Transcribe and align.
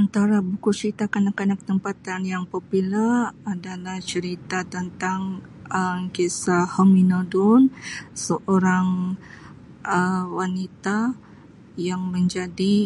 Antara 0.00 0.36
buku 0.50 0.70
cerita 0.78 1.04
kanak-kanak 1.14 1.60
tempatan 1.70 2.20
yang 2.32 2.44
popular 2.54 3.16
adalah 3.54 3.96
cerita 4.12 4.58
tentang 4.74 5.20
Um 5.80 6.00
kisah 6.16 6.64
hominodun 6.76 7.62
seorang 8.26 8.86
Um 9.94 10.22
wanita 10.38 10.98
yang 11.88 12.02
menjadi. 12.14 12.76